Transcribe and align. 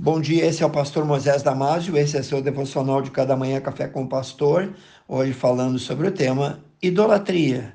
Bom 0.00 0.20
dia, 0.20 0.46
esse 0.46 0.62
é 0.62 0.66
o 0.66 0.70
pastor 0.70 1.04
Moisés 1.04 1.42
Damásio, 1.42 1.96
esse 1.96 2.16
é 2.16 2.22
seu 2.22 2.40
devocional 2.40 3.02
de 3.02 3.10
cada 3.10 3.36
manhã 3.36 3.60
Café 3.60 3.88
com 3.88 4.04
o 4.04 4.08
Pastor, 4.08 4.72
hoje 5.08 5.32
falando 5.32 5.76
sobre 5.76 6.06
o 6.06 6.12
tema 6.12 6.62
idolatria, 6.80 7.72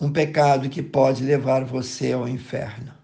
um 0.00 0.12
pecado 0.12 0.68
que 0.68 0.84
pode 0.84 1.24
levar 1.24 1.64
você 1.64 2.12
ao 2.12 2.28
inferno. 2.28 2.94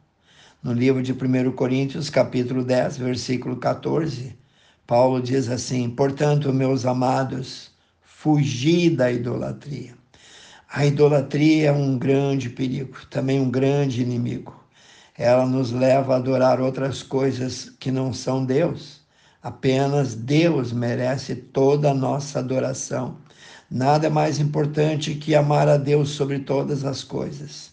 No 0.62 0.72
livro 0.72 1.02
de 1.02 1.12
1 1.12 1.50
Coríntios, 1.56 2.08
capítulo 2.08 2.62
10, 2.62 2.98
versículo 2.98 3.56
14, 3.56 4.38
Paulo 4.86 5.20
diz 5.20 5.48
assim: 5.48 5.90
Portanto, 5.90 6.52
meus 6.52 6.86
amados, 6.86 7.72
fugi 8.00 8.90
da 8.90 9.10
idolatria. 9.10 9.94
A 10.72 10.86
idolatria 10.86 11.70
é 11.70 11.72
um 11.72 11.98
grande 11.98 12.48
perigo, 12.48 13.04
também 13.10 13.40
um 13.40 13.50
grande 13.50 14.02
inimigo 14.02 14.61
ela 15.16 15.46
nos 15.46 15.72
leva 15.72 16.14
a 16.14 16.16
adorar 16.16 16.60
outras 16.60 17.02
coisas 17.02 17.70
que 17.78 17.90
não 17.90 18.12
são 18.12 18.44
Deus. 18.44 19.00
Apenas 19.42 20.14
Deus 20.14 20.72
merece 20.72 21.34
toda 21.34 21.90
a 21.90 21.94
nossa 21.94 22.38
adoração. 22.38 23.18
Nada 23.70 24.06
é 24.06 24.10
mais 24.10 24.38
importante 24.38 25.14
que 25.14 25.34
amar 25.34 25.68
a 25.68 25.76
Deus 25.76 26.10
sobre 26.10 26.38
todas 26.40 26.84
as 26.84 27.02
coisas. 27.02 27.72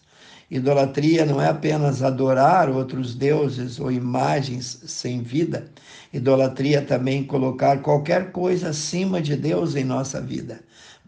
Idolatria 0.50 1.26
não 1.26 1.40
é 1.40 1.48
apenas 1.48 2.02
adorar 2.02 2.70
outros 2.70 3.14
deuses 3.14 3.80
ou 3.80 3.92
imagens 3.92 4.82
sem 4.86 5.22
vida. 5.22 5.70
Idolatria 6.12 6.80
é 6.80 6.82
também 6.82 7.24
colocar 7.24 7.82
qualquer 7.82 8.32
coisa 8.32 8.70
acima 8.70 9.22
de 9.22 9.36
Deus 9.36 9.76
em 9.76 9.84
nossa 9.84 10.20
vida. 10.20 10.60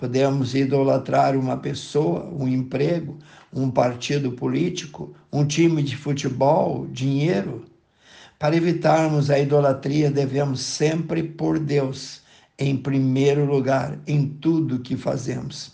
Podemos 0.02 0.56
idolatrar 0.56 1.38
uma 1.38 1.56
pessoa, 1.58 2.26
um 2.26 2.48
emprego, 2.48 3.20
um 3.54 3.70
partido 3.70 4.32
político, 4.32 5.14
um 5.32 5.46
time 5.46 5.84
de 5.84 5.96
futebol, 5.96 6.88
dinheiro. 6.88 7.66
Para 8.40 8.56
evitarmos 8.56 9.30
a 9.30 9.38
idolatria, 9.38 10.10
devemos 10.10 10.62
sempre 10.62 11.22
pôr 11.22 11.60
Deus 11.60 12.24
em 12.58 12.76
primeiro 12.76 13.46
lugar 13.46 14.00
em 14.08 14.26
tudo 14.26 14.80
que 14.80 14.98
fazemos. 14.98 15.74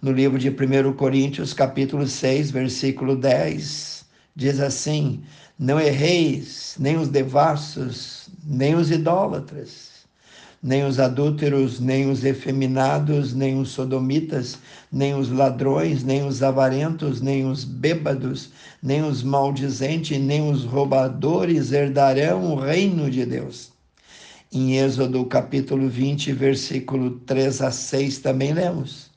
No 0.00 0.12
livro 0.12 0.38
de 0.38 0.48
1 0.48 0.92
Coríntios, 0.92 1.52
capítulo 1.52 2.06
6, 2.06 2.52
versículo 2.52 3.16
10, 3.16 4.04
diz 4.36 4.60
assim: 4.60 5.24
Não 5.58 5.80
erreis, 5.80 6.76
nem 6.78 6.96
os 6.96 7.08
devassos, 7.08 8.28
nem 8.46 8.76
os 8.76 8.88
idólatras 8.88 9.95
nem 10.62 10.84
os 10.84 10.98
adúlteros, 10.98 11.78
nem 11.78 12.10
os 12.10 12.24
efeminados, 12.24 13.34
nem 13.34 13.60
os 13.60 13.70
sodomitas, 13.70 14.58
nem 14.90 15.14
os 15.14 15.30
ladrões, 15.30 16.02
nem 16.02 16.26
os 16.26 16.42
avarentos, 16.42 17.20
nem 17.20 17.46
os 17.46 17.64
bêbados, 17.64 18.50
nem 18.82 19.02
os 19.02 19.22
maldizentes, 19.22 20.18
nem 20.18 20.50
os 20.50 20.64
roubadores 20.64 21.72
herdarão 21.72 22.52
o 22.52 22.56
reino 22.56 23.10
de 23.10 23.24
Deus. 23.26 23.70
Em 24.52 24.78
Êxodo 24.78 25.24
capítulo 25.26 25.88
20, 25.88 26.32
versículo 26.32 27.18
3 27.26 27.60
a 27.62 27.70
6 27.70 28.18
também 28.18 28.52
lemos: 28.52 29.10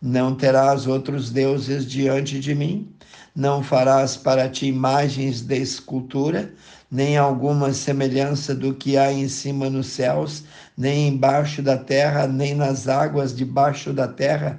Não 0.00 0.34
terás 0.34 0.86
outros 0.86 1.30
deuses 1.30 1.84
diante 1.84 2.40
de 2.40 2.54
mim, 2.54 2.88
não 3.36 3.62
farás 3.62 4.16
para 4.16 4.48
ti 4.48 4.66
imagens 4.66 5.42
de 5.42 5.58
escultura, 5.58 6.50
nem 6.90 7.18
alguma 7.18 7.70
semelhança 7.74 8.54
do 8.54 8.72
que 8.72 8.96
há 8.96 9.12
em 9.12 9.28
cima 9.28 9.68
nos 9.68 9.88
céus, 9.88 10.44
nem 10.74 11.08
embaixo 11.08 11.60
da 11.60 11.76
terra, 11.76 12.26
nem 12.26 12.54
nas 12.54 12.88
águas 12.88 13.36
debaixo 13.36 13.92
da 13.92 14.08
terra. 14.08 14.58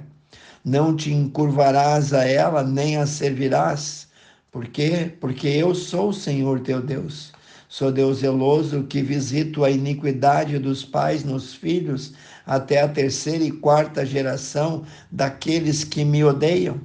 Não 0.64 0.94
te 0.94 1.12
encurvarás 1.12 2.12
a 2.12 2.24
ela, 2.24 2.62
nem 2.62 2.96
a 2.96 3.04
servirás. 3.04 4.06
Por 4.52 4.66
quê? 4.68 5.12
Porque 5.20 5.48
eu 5.48 5.74
sou 5.74 6.10
o 6.10 6.14
Senhor 6.14 6.60
teu 6.60 6.80
Deus. 6.80 7.32
Sou 7.68 7.90
Deus 7.90 8.18
zeloso 8.18 8.84
que 8.84 9.02
visito 9.02 9.64
a 9.64 9.70
iniquidade 9.70 10.58
dos 10.58 10.84
pais 10.84 11.24
nos 11.24 11.52
filhos 11.52 12.14
até 12.46 12.80
a 12.80 12.88
terceira 12.88 13.44
e 13.44 13.50
quarta 13.50 14.06
geração 14.06 14.84
daqueles 15.10 15.84
que 15.84 16.02
me 16.02 16.24
odeiam, 16.24 16.80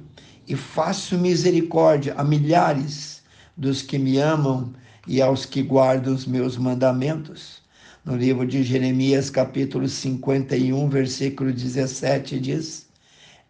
e 0.46 0.56
faço 0.56 1.18
misericórdia 1.18 2.14
a 2.16 2.24
milhares 2.24 3.22
dos 3.56 3.82
que 3.82 3.98
me 3.98 4.18
amam 4.18 4.72
e 5.06 5.22
aos 5.22 5.46
que 5.46 5.62
guardam 5.62 6.14
os 6.14 6.26
meus 6.26 6.56
mandamentos. 6.56 7.62
No 8.04 8.16
livro 8.16 8.46
de 8.46 8.62
Jeremias, 8.62 9.30
capítulo 9.30 9.88
51, 9.88 10.88
versículo 10.88 11.52
17, 11.52 12.38
diz: 12.38 12.86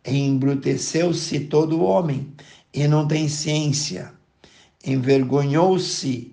Embruteceu-se 0.07 1.41
todo 1.41 1.83
homem 1.83 2.33
e 2.73 2.87
não 2.87 3.09
tem 3.09 3.29
ciência, 3.29 4.13
envergonhou-se 4.85 6.33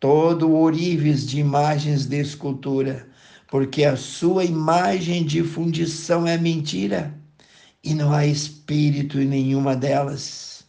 todo 0.00 0.54
orives 0.54 1.26
de 1.26 1.40
imagens 1.40 2.06
de 2.06 2.20
escultura, 2.20 3.06
porque 3.48 3.84
a 3.84 3.96
sua 3.96 4.44
imagem 4.44 5.24
de 5.24 5.42
fundição 5.42 6.26
é 6.26 6.38
mentira 6.38 7.17
e 7.82 7.94
não 7.94 8.12
há 8.12 8.26
espírito 8.26 9.20
em 9.20 9.26
nenhuma 9.26 9.76
delas. 9.76 10.64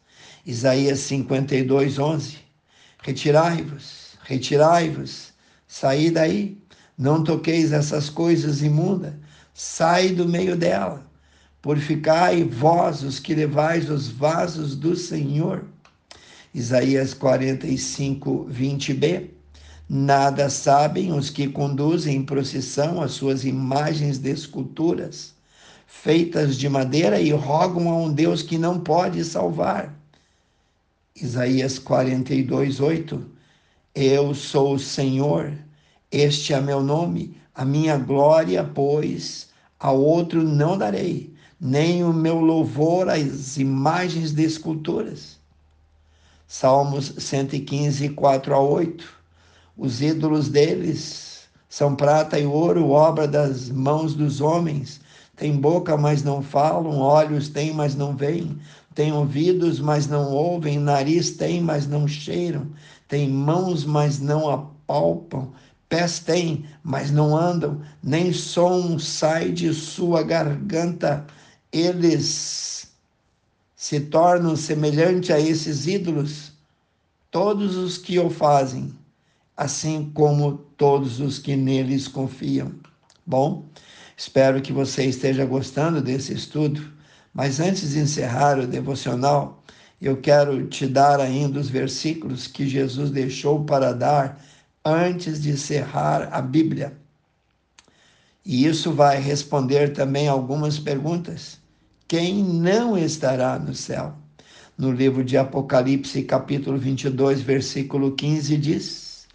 Isaías 0.46 1.00
52, 1.00 2.00
11. 2.00 2.38
Retirai-vos, 3.02 4.18
retirai-vos, 4.24 5.34
saí 5.68 6.12
daí, 6.12 6.58
não 6.98 7.24
toqueis 7.24 7.72
essas 7.72 8.10
coisas 8.10 8.62
imundas, 8.62 9.14
sai 9.54 10.10
do 10.10 10.28
meio 10.28 10.56
dela. 10.56 11.06
Purificai 11.62 12.44
vós 12.44 13.04
os 13.04 13.20
que 13.20 13.36
levais 13.36 13.90
os 13.90 14.08
vasos 14.08 14.76
do 14.76 14.96
Senhor. 14.96 15.66
Isaías 16.54 17.14
45, 17.14 18.50
20b. 18.52 19.30
Nada 19.90 20.50
sabem 20.50 21.12
os 21.12 21.30
que 21.30 21.48
conduzem 21.48 22.18
em 22.18 22.24
procissão 22.24 23.02
as 23.02 23.12
suas 23.12 23.44
imagens 23.44 24.20
de 24.20 24.30
esculturas, 24.30 25.34
feitas 25.90 26.56
de 26.56 26.70
madeira, 26.70 27.20
e 27.20 27.32
rogam 27.32 27.90
a 27.90 27.98
um 27.98 28.14
Deus 28.14 28.44
que 28.44 28.60
não 28.60 28.80
pode 28.80 29.26
salvar. 29.26 29.94
Isaías 31.16 31.80
42, 31.80 32.80
8. 32.80 33.26
Eu 33.96 34.36
sou 34.36 34.76
o 34.76 34.80
Senhor, 34.80 35.52
este 36.12 36.54
é 36.54 36.62
meu 36.62 36.82
nome, 36.82 37.36
a 37.56 37.66
minha 37.66 37.98
glória, 37.98 38.64
pois 38.64 39.50
a 39.80 39.92
outro 39.92 40.44
não 40.44 40.78
darei, 40.78 41.34
nem 41.60 42.04
o 42.04 42.14
meu 42.14 42.40
louvor 42.40 43.10
às 43.10 43.58
imagens 43.58 44.32
de 44.32 44.44
esculturas. 44.44 45.40
Salmos 46.48 47.14
115, 47.18 48.10
4 48.10 48.54
a 48.54 48.60
8. 48.60 49.06
Os 49.76 50.02
ídolos 50.02 50.50
deles 50.50 51.50
são 51.68 51.96
prata 51.96 52.40
e 52.40 52.46
ouro, 52.46 52.90
obra 52.90 53.28
das 53.28 53.70
mãos 53.70 54.14
dos 54.14 54.40
homens. 54.40 55.02
Tem 55.40 55.56
boca, 55.56 55.98
mas 55.98 56.22
não 56.22 56.44
falam, 56.44 57.00
olhos 57.00 57.50
têm, 57.50 57.74
mas 57.74 57.96
não 57.96 58.16
veem 58.16 58.60
tem 59.00 59.14
ouvidos, 59.14 59.80
mas 59.80 60.08
não 60.08 60.30
ouvem, 60.30 60.78
nariz 60.78 61.32
tem, 61.32 61.62
mas 61.62 61.88
não 61.88 62.06
cheiram, 62.06 62.68
tem 63.08 63.30
mãos, 63.30 63.86
mas 63.86 64.20
não 64.20 64.50
apalpam, 64.50 65.54
pés 65.88 66.20
têm, 66.20 66.66
mas 66.84 67.10
não 67.10 67.34
andam, 67.34 67.82
nem 68.04 68.34
som 68.34 69.00
sai 69.00 69.54
de 69.54 69.74
sua 69.74 70.22
garganta. 70.22 71.26
Eles 71.72 72.92
se 73.74 74.02
tornam 74.02 74.58
semelhantes 74.58 75.30
a 75.30 75.40
esses 75.40 75.88
ídolos, 75.88 76.52
todos 77.32 77.78
os 77.78 77.98
que 77.98 78.20
o 78.20 78.30
fazem, 78.30 78.94
assim 79.56 80.12
como 80.14 80.58
todos 80.76 81.22
os 81.22 81.40
que 81.40 81.56
neles 81.56 82.06
confiam. 82.06 82.74
Bom, 83.26 83.64
espero 84.20 84.62
que 84.62 84.74
você 84.74 85.06
esteja 85.06 85.46
gostando 85.46 86.02
desse 86.02 86.34
estudo. 86.34 86.82
Mas 87.34 87.62
antes 87.62 87.92
de 87.92 88.00
encerrar 88.00 88.60
o 88.60 88.68
devocional, 88.68 89.64
eu 90.02 90.18
quero 90.18 90.68
te 90.68 90.86
dar 90.86 91.22
ainda 91.22 91.58
os 91.58 91.70
versículos 91.70 92.46
que 92.46 92.68
Jesus 92.68 93.12
deixou 93.12 93.64
para 93.64 93.94
dar 93.94 94.44
antes 94.84 95.42
de 95.42 95.52
encerrar 95.52 96.28
a 96.34 96.42
Bíblia. 96.42 96.98
E 98.44 98.66
isso 98.66 98.92
vai 98.92 99.22
responder 99.22 99.94
também 99.94 100.28
algumas 100.28 100.78
perguntas. 100.78 101.58
Quem 102.06 102.44
não 102.44 102.98
estará 102.98 103.58
no 103.58 103.74
céu? 103.74 104.16
No 104.78 104.92
livro 104.92 105.24
de 105.24 105.38
Apocalipse, 105.38 106.24
capítulo 106.24 106.78
22, 106.78 107.42
versículo 107.42 108.12
15, 108.12 108.58
diz: 108.58 109.28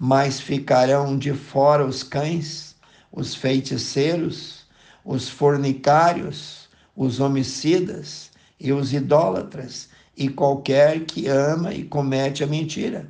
Mas 0.00 0.40
ficarão 0.40 1.16
de 1.16 1.32
fora 1.32 1.86
os 1.86 2.02
cães, 2.02 2.71
os 3.12 3.34
feiticeiros, 3.34 4.64
os 5.04 5.28
fornicários, 5.28 6.68
os 6.96 7.20
homicidas 7.20 8.30
e 8.58 8.72
os 8.72 8.92
idólatras 8.92 9.88
e 10.16 10.28
qualquer 10.28 11.04
que 11.04 11.28
ama 11.28 11.74
e 11.74 11.84
comete 11.84 12.42
a 12.42 12.46
mentira. 12.46 13.06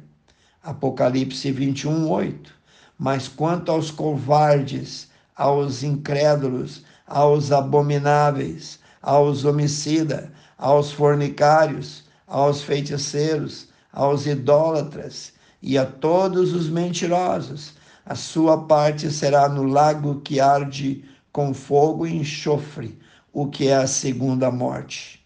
Apocalipse 0.62 1.50
21, 1.50 2.08
8. 2.08 2.52
Mas 2.98 3.28
quanto 3.28 3.70
aos 3.70 3.90
covardes, 3.90 5.08
aos 5.36 5.82
incrédulos, 5.82 6.84
aos 7.06 7.50
abomináveis, 7.52 8.78
aos 9.00 9.44
homicidas, 9.44 10.28
aos 10.56 10.92
fornicários, 10.92 12.04
aos 12.26 12.62
feiticeiros, 12.62 13.68
aos 13.92 14.26
idólatras 14.26 15.32
e 15.60 15.76
a 15.76 15.84
todos 15.84 16.52
os 16.52 16.68
mentirosos. 16.68 17.74
A 18.04 18.14
sua 18.14 18.64
parte 18.64 19.10
será 19.10 19.48
no 19.48 19.62
lago 19.62 20.20
que 20.20 20.40
arde 20.40 21.04
com 21.30 21.54
fogo 21.54 22.06
e 22.06 22.14
enxofre, 22.14 22.98
o 23.32 23.46
que 23.48 23.68
é 23.68 23.76
a 23.76 23.86
segunda 23.86 24.50
morte. 24.50 25.24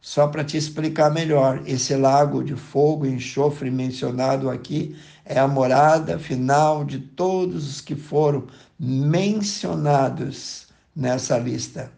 Só 0.00 0.26
para 0.28 0.44
te 0.44 0.56
explicar 0.56 1.10
melhor, 1.10 1.62
esse 1.66 1.94
lago 1.94 2.42
de 2.42 2.54
fogo 2.54 3.06
e 3.06 3.10
enxofre 3.10 3.70
mencionado 3.70 4.48
aqui 4.48 4.96
é 5.24 5.38
a 5.38 5.46
morada 5.46 6.18
final 6.18 6.84
de 6.84 6.98
todos 6.98 7.68
os 7.68 7.80
que 7.80 7.94
foram 7.94 8.46
mencionados 8.78 10.68
nessa 10.94 11.38
lista. 11.38 11.92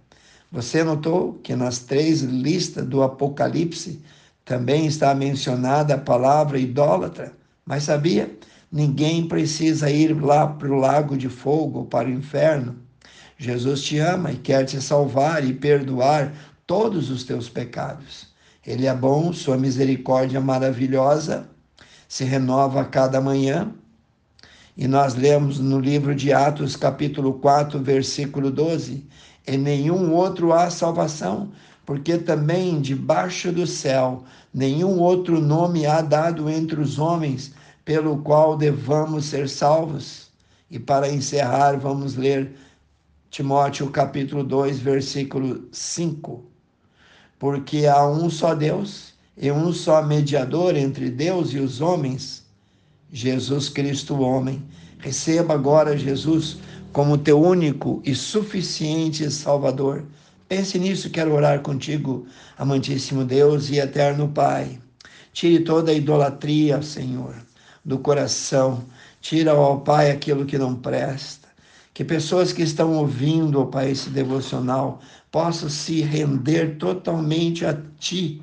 Você 0.50 0.82
notou 0.82 1.34
que 1.34 1.54
nas 1.54 1.78
três 1.78 2.22
listas 2.22 2.84
do 2.86 3.02
Apocalipse 3.02 4.02
também 4.44 4.86
está 4.86 5.14
mencionada 5.14 5.94
a 5.94 5.98
palavra 5.98 6.58
idólatra? 6.58 7.32
Mas 7.64 7.84
sabia? 7.84 8.36
Ninguém 8.72 9.26
precisa 9.26 9.90
ir 9.90 10.12
lá 10.12 10.46
para 10.46 10.70
o 10.70 10.78
lago 10.78 11.16
de 11.16 11.28
fogo, 11.28 11.86
para 11.86 12.08
o 12.08 12.12
inferno. 12.12 12.76
Jesus 13.36 13.82
te 13.82 13.98
ama 13.98 14.30
e 14.30 14.36
quer 14.36 14.64
te 14.64 14.80
salvar 14.80 15.44
e 15.44 15.52
perdoar 15.52 16.32
todos 16.68 17.10
os 17.10 17.24
teus 17.24 17.48
pecados. 17.48 18.28
Ele 18.64 18.86
é 18.86 18.94
bom, 18.94 19.32
sua 19.32 19.58
misericórdia 19.58 20.40
maravilhosa 20.40 21.48
se 22.06 22.22
renova 22.22 22.82
a 22.82 22.84
cada 22.84 23.20
manhã. 23.20 23.72
E 24.76 24.86
nós 24.86 25.16
lemos 25.16 25.58
no 25.58 25.80
livro 25.80 26.14
de 26.14 26.32
Atos, 26.32 26.76
capítulo 26.76 27.34
4, 27.34 27.76
versículo 27.80 28.52
12: 28.52 29.04
Em 29.48 29.58
nenhum 29.58 30.12
outro 30.12 30.52
há 30.52 30.70
salvação, 30.70 31.50
porque 31.84 32.18
também 32.18 32.80
debaixo 32.80 33.50
do 33.50 33.66
céu 33.66 34.22
nenhum 34.54 35.00
outro 35.00 35.40
nome 35.40 35.86
há 35.86 36.00
dado 36.00 36.48
entre 36.48 36.80
os 36.80 37.00
homens 37.00 37.52
pelo 37.84 38.18
qual 38.18 38.56
devamos 38.56 39.26
ser 39.26 39.48
salvos. 39.48 40.30
E 40.70 40.78
para 40.78 41.10
encerrar, 41.10 41.78
vamos 41.78 42.14
ler 42.14 42.52
Timóteo 43.30 43.90
capítulo 43.90 44.44
2, 44.44 44.80
versículo 44.80 45.68
5. 45.72 46.44
Porque 47.38 47.86
há 47.86 48.06
um 48.06 48.28
só 48.28 48.54
Deus 48.54 49.14
e 49.36 49.50
um 49.50 49.72
só 49.72 50.02
mediador 50.02 50.76
entre 50.76 51.10
Deus 51.10 51.52
e 51.52 51.58
os 51.58 51.80
homens, 51.80 52.44
Jesus 53.12 53.68
Cristo, 53.68 54.14
o 54.14 54.20
homem. 54.20 54.62
Receba 54.98 55.54
agora 55.54 55.96
Jesus 55.96 56.58
como 56.92 57.16
teu 57.16 57.40
único 57.40 58.02
e 58.04 58.14
suficiente 58.14 59.30
Salvador. 59.30 60.04
Pense 60.48 60.78
nisso, 60.78 61.10
quero 61.10 61.32
orar 61.32 61.62
contigo, 61.62 62.26
amantíssimo 62.58 63.24
Deus 63.24 63.70
e 63.70 63.78
eterno 63.78 64.28
Pai. 64.28 64.78
Tire 65.32 65.60
toda 65.60 65.92
a 65.92 65.94
idolatria, 65.94 66.82
Senhor 66.82 67.49
do 67.84 67.98
coração. 67.98 68.84
Tira, 69.20 69.54
ó 69.54 69.76
Pai, 69.76 70.10
aquilo 70.10 70.46
que 70.46 70.58
não 70.58 70.74
presta. 70.74 71.48
Que 71.92 72.04
pessoas 72.04 72.52
que 72.52 72.62
estão 72.62 72.94
ouvindo, 72.94 73.60
ó 73.60 73.66
Pai, 73.66 73.90
esse 73.90 74.10
devocional 74.10 75.00
possam 75.30 75.68
se 75.68 76.00
render 76.00 76.76
totalmente 76.76 77.64
a 77.64 77.76
Ti 77.98 78.42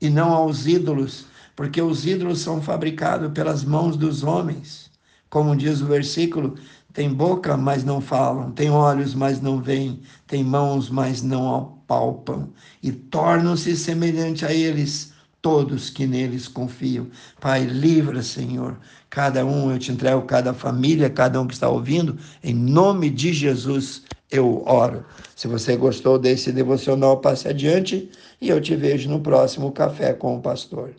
e 0.00 0.10
não 0.10 0.32
aos 0.32 0.66
ídolos, 0.66 1.26
porque 1.54 1.80
os 1.80 2.06
ídolos 2.06 2.40
são 2.40 2.60
fabricados 2.60 3.32
pelas 3.32 3.64
mãos 3.64 3.96
dos 3.96 4.22
homens. 4.22 4.90
Como 5.30 5.56
diz 5.56 5.80
o 5.80 5.86
versículo, 5.86 6.54
tem 6.92 7.12
boca, 7.12 7.56
mas 7.56 7.84
não 7.84 8.00
falam, 8.00 8.52
tem 8.52 8.70
olhos, 8.70 9.14
mas 9.14 9.40
não 9.40 9.60
veem, 9.60 10.00
tem 10.26 10.42
mãos, 10.42 10.88
mas 10.88 11.22
não 11.22 11.54
apalpam, 11.54 12.48
e 12.82 12.90
tornam-se 12.90 13.76
semelhantes 13.76 14.44
a 14.44 14.52
eles 14.52 15.12
todos 15.40 15.90
que 15.90 16.06
neles 16.06 16.48
confiam. 16.48 17.08
Pai, 17.40 17.64
livra, 17.64 18.22
Senhor, 18.22 18.76
cada 19.08 19.44
um, 19.44 19.70
eu 19.70 19.78
te 19.78 19.92
entrego 19.92 20.22
cada 20.22 20.52
família, 20.52 21.08
cada 21.08 21.40
um 21.40 21.46
que 21.46 21.54
está 21.54 21.68
ouvindo, 21.68 22.18
em 22.42 22.54
nome 22.54 23.10
de 23.10 23.32
Jesus 23.32 24.02
eu 24.30 24.62
oro. 24.66 25.04
Se 25.34 25.46
você 25.46 25.76
gostou 25.76 26.18
desse 26.18 26.50
devocional, 26.52 27.20
passe 27.20 27.48
adiante 27.48 28.10
e 28.40 28.48
eu 28.48 28.60
te 28.60 28.74
vejo 28.74 29.08
no 29.08 29.20
próximo 29.20 29.72
Café 29.72 30.12
com 30.12 30.36
o 30.36 30.42
Pastor. 30.42 30.94